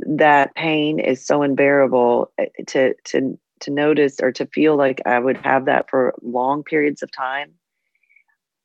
[0.00, 5.18] that pain is so unbearable eh, to to to notice or to feel like I
[5.18, 7.52] would have that for long periods of time.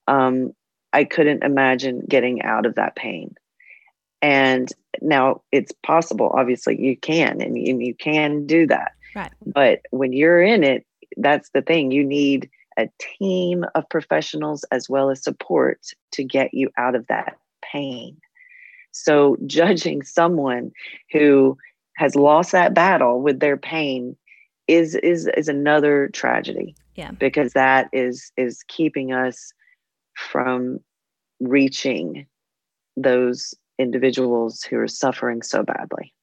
[0.07, 0.53] Um,
[0.93, 3.35] I couldn't imagine getting out of that pain.
[4.25, 4.71] And
[5.03, 8.93] now it's possible, obviously, you can, and, and you can do that.
[9.15, 9.31] Right.
[9.45, 10.83] But when you're in it,
[11.15, 11.91] that's the thing.
[11.91, 15.79] You need a team of professionals as well as support
[16.13, 17.37] to get you out of that
[17.71, 18.17] pain.
[18.93, 20.71] So, judging someone
[21.11, 21.55] who
[21.97, 24.17] has lost that battle with their pain
[24.67, 26.75] is is is another tragedy.
[26.95, 27.11] Yeah.
[27.11, 29.53] Because that is is keeping us
[30.15, 30.79] from
[31.39, 32.25] reaching
[32.97, 36.13] those individuals who are suffering so badly.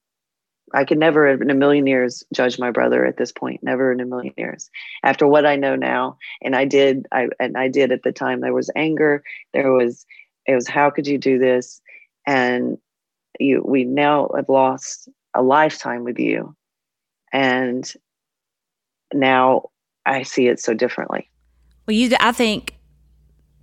[0.74, 4.00] I could never in a million years judge my brother at this point, never in
[4.00, 4.70] a million years.
[5.02, 8.40] After what I know now, and I did, I and I did at the time,
[8.40, 10.06] there was anger, there was
[10.46, 11.80] it was how could you do this?
[12.26, 12.78] And
[13.38, 16.54] you we now have lost a lifetime with you.
[17.32, 17.92] And
[19.12, 19.70] now
[20.06, 21.28] I see it so differently.
[21.86, 22.74] Well, you I think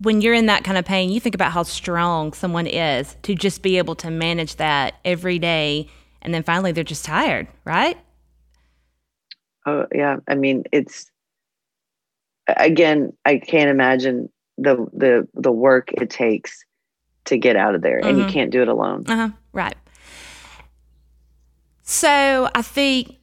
[0.01, 3.35] when you're in that kind of pain, you think about how strong someone is to
[3.35, 5.87] just be able to manage that every day.
[6.21, 7.97] And then finally, they're just tired, right?
[9.65, 10.17] Oh, yeah.
[10.27, 11.11] I mean, it's
[12.47, 16.63] again, I can't imagine the the the work it takes
[17.25, 18.07] to get out of there, mm-hmm.
[18.09, 18.33] and you mm-hmm.
[18.33, 19.05] can't do it alone.
[19.07, 19.29] Uh-huh.
[19.53, 19.75] Right.
[21.83, 23.17] So I think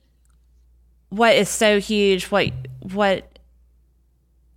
[1.08, 3.38] what is so huge, what what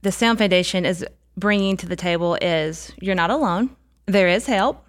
[0.02, 1.06] the SAM Foundation is
[1.40, 3.76] bringing to the table is you're not alone.
[4.06, 4.86] There is help.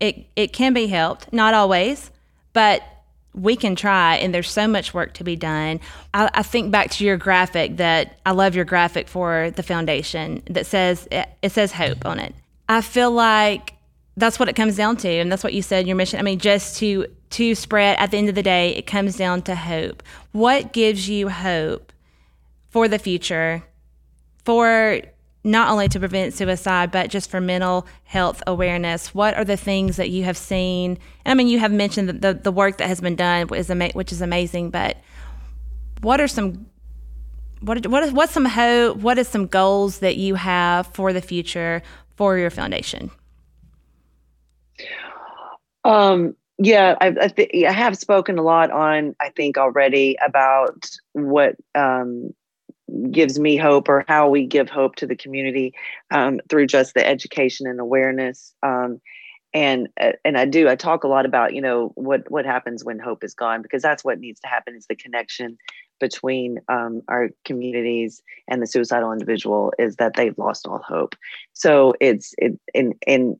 [0.00, 2.10] It it can be helped, not always,
[2.52, 2.82] but
[3.36, 5.78] we can try and there's so much work to be done.
[6.14, 10.42] I, I, think back to your graphic that i love your graphic for the foundation
[10.48, 12.34] that says it says hope on it.
[12.68, 13.74] I feel like
[14.16, 16.18] that's what it comes down to and that's what you said your mission.
[16.18, 19.42] I mean just to to spread at the end of the day it comes down
[19.42, 20.02] to hope.
[20.32, 21.92] What gives you hope
[22.70, 23.64] for the future
[24.44, 25.02] for
[25.46, 29.14] not only to prevent suicide, but just for mental health awareness?
[29.14, 30.98] What are the things that you have seen?
[31.24, 33.92] I mean, you have mentioned the, the, the work that has been done, is, ama-
[33.92, 34.96] which is amazing, but
[36.02, 36.66] what are some
[37.60, 38.98] what what is what's some hope?
[38.98, 41.82] What is some goals that you have for the future
[42.16, 43.10] for your foundation?
[45.84, 50.90] Um, yeah, I, I, th- I have spoken a lot on I think already about
[51.12, 52.34] what um,
[53.10, 55.74] gives me hope or how we give hope to the community
[56.10, 59.00] um, through just the education and awareness um,
[59.56, 62.84] and uh, and I do I talk a lot about you know what what happens
[62.84, 65.56] when hope is gone because that's what needs to happen is the connection
[65.98, 71.14] between um, our communities and the suicidal individual is that they've lost all hope.
[71.54, 73.36] So it's it and and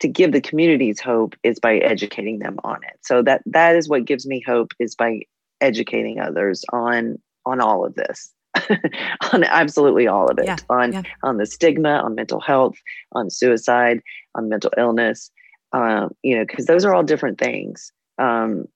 [0.00, 2.98] to give the communities hope is by educating them on it.
[3.00, 5.20] So that that is what gives me hope is by
[5.60, 8.32] educating others on on all of this
[9.32, 11.02] on absolutely all of it yeah, on yeah.
[11.22, 12.76] on the stigma on mental health
[13.12, 14.00] on suicide
[14.34, 15.30] on mental illness
[15.72, 18.66] um, you know because those are all different things um,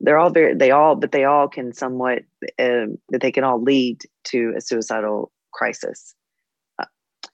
[0.00, 2.22] they're all very they all but they all can somewhat
[2.58, 6.14] uh, that they can all lead to a suicidal crisis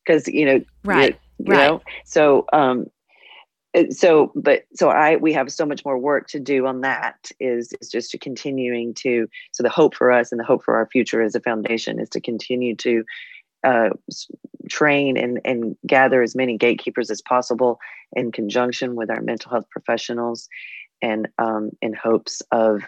[0.05, 1.67] because uh, you know right you, right.
[1.67, 2.87] know so um
[3.91, 7.73] so but so i we have so much more work to do on that is
[7.81, 10.87] is just to continuing to so the hope for us and the hope for our
[10.87, 13.05] future as a foundation is to continue to
[13.65, 13.89] uh,
[14.69, 17.81] train and, and gather as many gatekeepers as possible
[18.13, 20.49] in conjunction with our mental health professionals
[21.03, 22.83] and um, in hopes of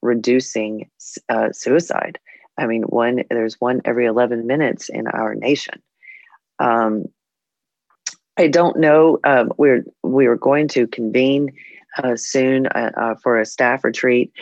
[0.00, 0.88] reducing
[1.28, 2.18] uh, suicide.
[2.58, 5.82] I mean one there's one every 11 minutes in our nation.
[6.58, 7.06] Um,
[8.36, 9.18] I don't know.
[9.24, 11.50] Um, we're we are going to convene
[12.02, 14.32] uh, soon uh, uh, for a staff retreat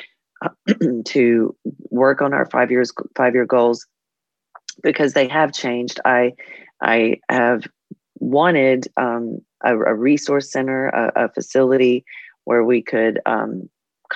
[1.06, 1.56] to
[1.90, 3.86] work on our five years five year goals
[4.82, 6.00] because they have changed.
[6.04, 6.34] I
[6.80, 7.66] I have
[8.18, 12.04] wanted um, a, a, resource center, a, a, facility
[12.44, 13.68] where we could um,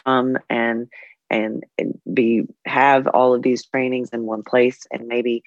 [0.05, 0.89] come and
[1.31, 1.65] and
[2.13, 5.43] be have all of these trainings in one place and maybe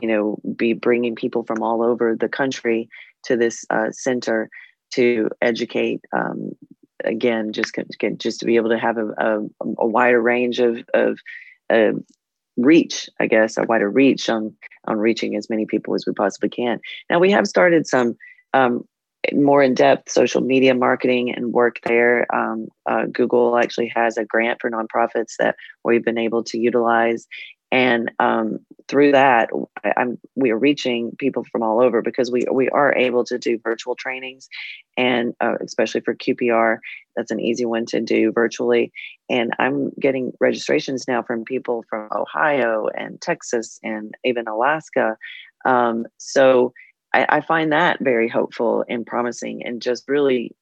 [0.00, 2.88] you know be bringing people from all over the country
[3.24, 4.48] to this uh, center
[4.92, 6.52] to educate um,
[7.04, 7.76] again just
[8.18, 9.40] just to be able to have a, a,
[9.78, 11.18] a wider range of of
[11.70, 11.92] uh,
[12.56, 14.54] reach i guess a wider reach on
[14.86, 16.80] on reaching as many people as we possibly can.
[17.08, 18.16] Now we have started some
[18.54, 18.84] um,
[19.32, 22.26] more in-depth social media marketing and work there.
[22.34, 27.26] Um, uh, google actually has a grant for nonprofits that we've been able to utilize
[27.72, 29.48] and um, through that
[29.82, 30.04] I,
[30.36, 33.96] we are reaching people from all over because we we are able to do virtual
[33.96, 34.48] trainings
[34.96, 36.76] and uh, especially for QPR
[37.16, 38.92] that's an easy one to do virtually.
[39.28, 45.16] And i'm getting registrations now from people from ohio and texas and even alaska.
[45.64, 46.72] Um, so
[47.14, 50.56] I, I, find that very hopeful and promising and just really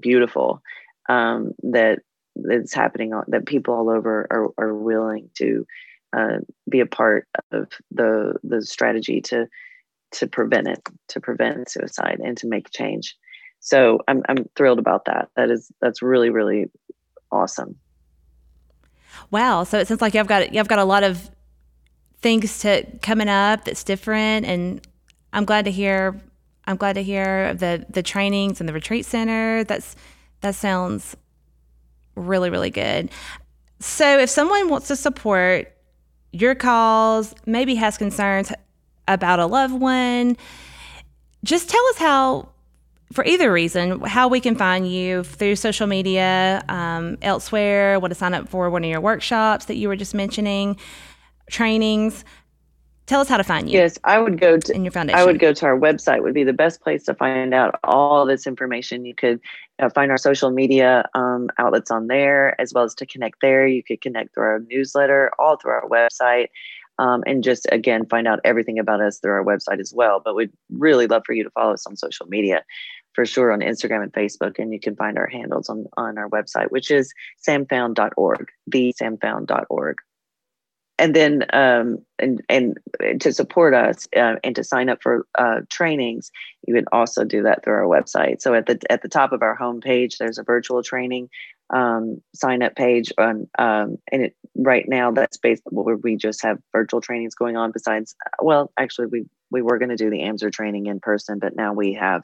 [0.00, 0.60] beautiful
[1.08, 2.00] um, that
[2.34, 5.64] it's happening that people all over are, are willing to
[6.12, 6.38] uh,
[6.68, 9.46] be a part of the the strategy to
[10.12, 13.16] to prevent it, to prevent suicide, and to make change.
[13.60, 15.28] So I'm I'm thrilled about that.
[15.36, 16.70] That is that's really really
[17.30, 17.76] awesome.
[19.30, 19.64] Wow!
[19.64, 21.30] So it sounds like you've got you've got a lot of
[22.20, 24.86] things to coming up that's different, and
[25.32, 26.20] I'm glad to hear.
[26.66, 29.64] I'm glad to hear the the trainings and the retreat center.
[29.64, 29.96] That's
[30.40, 31.16] That sounds
[32.14, 33.10] really, really good.
[33.78, 35.72] So, if someone wants to support
[36.32, 38.52] your calls, maybe has concerns
[39.08, 40.36] about a loved one,
[41.44, 42.48] just tell us how,
[43.12, 48.14] for either reason, how we can find you through social media, um, elsewhere, want to
[48.14, 50.76] sign up for one of your workshops that you were just mentioning,
[51.50, 52.24] trainings.
[53.10, 53.76] Tell us how to find you.
[53.76, 55.18] Yes, I would go to in your foundation.
[55.18, 56.22] I would go to our website.
[56.22, 59.04] Would be the best place to find out all this information.
[59.04, 59.40] You could
[59.80, 63.66] uh, find our social media um, outlets on there, as well as to connect there.
[63.66, 66.50] You could connect through our newsletter, all through our website,
[67.00, 70.22] um, and just again find out everything about us through our website as well.
[70.24, 72.62] But we'd really love for you to follow us on social media,
[73.14, 76.28] for sure on Instagram and Facebook, and you can find our handles on on our
[76.28, 77.12] website, which is
[77.44, 79.96] samfound.org, the samfound.org
[81.00, 82.78] and then um, and and
[83.20, 86.30] to support us uh, and to sign up for uh, trainings,
[86.68, 88.42] you would also do that through our website.
[88.42, 91.30] So at the at the top of our homepage, there's a virtual training
[91.70, 96.42] um, sign up page on, um, and it, right now that's based where we just
[96.42, 97.72] have virtual trainings going on.
[97.72, 101.56] Besides, well, actually we we were going to do the AMSR training in person, but
[101.56, 102.22] now we have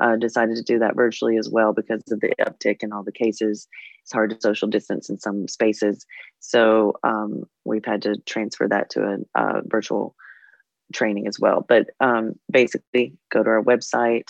[0.00, 3.12] uh, decided to do that virtually as well because of the uptick in all the
[3.12, 3.68] cases.
[4.02, 6.04] It's hard to social distance in some spaces.
[6.40, 10.14] So um, we've had to transfer that to a, virtual
[10.92, 11.64] training as well.
[11.66, 14.28] But um, basically, go to our website.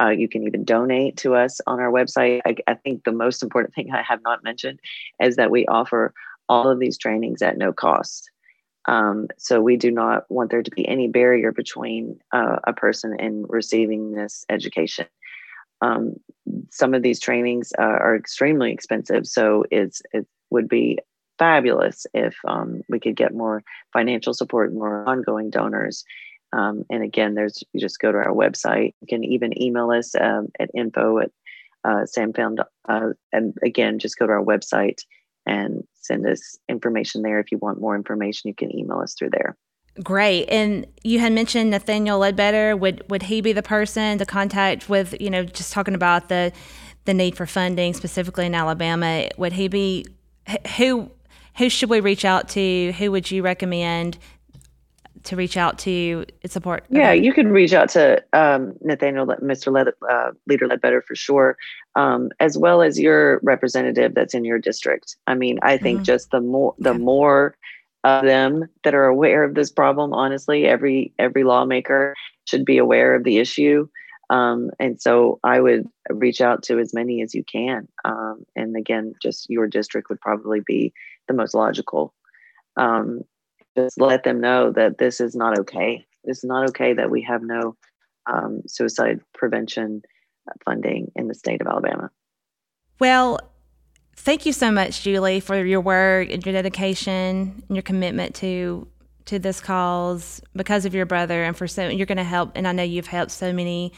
[0.00, 2.40] Uh, you can even donate to us on our website.
[2.44, 4.80] I, I think the most important thing I have not mentioned
[5.22, 6.12] is that we offer
[6.48, 8.30] all of these trainings at no cost.
[8.86, 13.16] Um, so we do not want there to be any barrier between uh, a person
[13.18, 15.06] and receiving this education.
[15.80, 16.14] Um,
[16.70, 20.98] some of these trainings uh, are extremely expensive, so it's it would be
[21.38, 23.62] fabulous if um, we could get more
[23.92, 26.04] financial support, more ongoing donors.
[26.52, 28.94] Um, and again, there's you just go to our website.
[29.00, 31.30] You can even email us um, at info at
[31.84, 32.04] uh.
[32.88, 35.00] Uh, and again, just go to our website
[35.46, 37.38] and send us information there.
[37.38, 39.56] If you want more information, you can email us through there.
[40.02, 40.46] Great.
[40.48, 42.76] And you had mentioned Nathaniel Ledbetter.
[42.76, 46.52] Would would he be the person to contact with, you know, just talking about the
[47.04, 49.28] the need for funding specifically in Alabama?
[49.36, 50.04] Would he be
[50.76, 51.10] who
[51.56, 52.92] who should we reach out to?
[52.98, 54.18] Who would you recommend
[55.24, 56.84] to reach out to support?
[56.90, 59.72] Yeah, you can reach out to um, Nathaniel, Mr.
[59.72, 61.56] Led, uh, Leader Ledbetter for sure,
[61.96, 65.16] um, as well as your representative that's in your district.
[65.26, 66.04] I mean, I think mm-hmm.
[66.04, 67.56] just the more the more
[68.04, 72.14] of them that are aware of this problem, honestly, every every lawmaker
[72.46, 73.88] should be aware of the issue.
[74.30, 77.88] Um, and so I would reach out to as many as you can.
[78.04, 80.92] Um, and again, just your district would probably be
[81.28, 82.14] the most logical.
[82.76, 83.22] Um,
[83.76, 86.06] just let them know that this is not okay.
[86.24, 87.76] It's not okay that we have no
[88.26, 90.02] um, suicide prevention
[90.46, 92.10] Uh, funding in the state of Alabama.
[92.98, 93.40] Well,
[94.16, 98.86] thank you so much, Julie, for your work and your dedication and your commitment to
[99.26, 102.68] to this cause because of your brother and for so you're going to help and
[102.68, 103.94] I know you've helped so many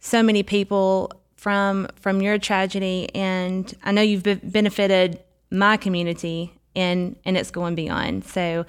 [0.00, 7.16] so many people from from your tragedy and I know you've benefited my community and
[7.24, 8.24] and it's going beyond.
[8.24, 8.66] So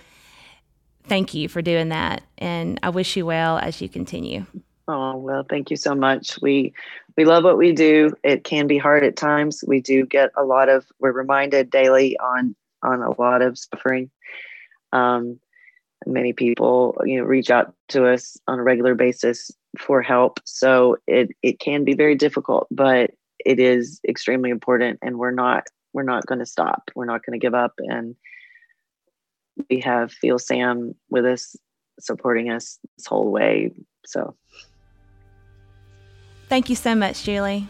[1.03, 2.23] thank you for doing that.
[2.37, 4.45] And I wish you well as you continue.
[4.91, 6.39] Oh, well, thank you so much.
[6.41, 6.73] We
[7.15, 8.11] we love what we do.
[8.23, 9.63] It can be hard at times.
[9.67, 14.09] We do get a lot of we're reminded daily on on a lot of suffering.
[14.91, 15.39] Um,
[16.07, 20.39] many people, you know, reach out to us on a regular basis for help.
[20.43, 23.11] So it it can be very difficult, but
[23.45, 26.89] it is extremely important and we're not we're not going to stop.
[26.95, 28.15] We're not going to give up and
[29.69, 31.55] we have Feel Sam with us,
[31.99, 33.71] supporting us this whole way.
[34.05, 34.35] So,
[36.49, 37.67] thank you so much, Julie.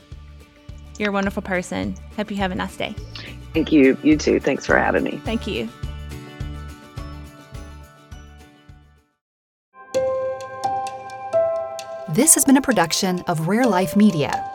[0.97, 1.95] You're a wonderful person.
[2.15, 2.95] Hope you have a nice day.
[3.53, 3.97] Thank you.
[4.03, 4.39] You too.
[4.39, 5.21] Thanks for having me.
[5.23, 5.69] Thank you.
[12.09, 14.45] This has been a production of Rare Life Media.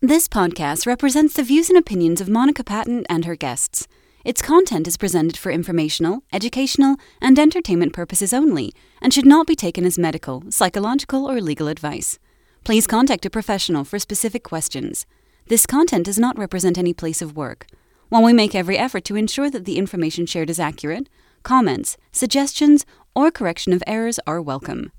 [0.00, 3.86] This podcast represents the views and opinions of Monica Patton and her guests.
[4.24, 9.56] Its content is presented for informational, educational, and entertainment purposes only and should not be
[9.56, 12.20] taken as medical, psychological, or legal advice.
[12.62, 15.06] Please contact a professional for specific questions.
[15.48, 17.66] This content does not represent any place of work.
[18.10, 21.08] While we make every effort to ensure that the information shared is accurate,
[21.42, 24.92] comments, suggestions, or correction of errors are welcome.